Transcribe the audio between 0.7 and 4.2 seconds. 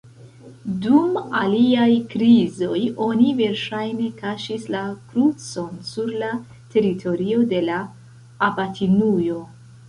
Dum aliaj krizoj oni verŝajne